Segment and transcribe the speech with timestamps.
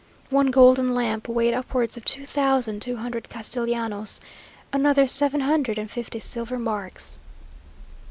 [0.31, 4.19] One golden lamp weighed upwards of two thousand two hundred castellanos
[4.73, 7.19] another seven hundred and fifty silver marks.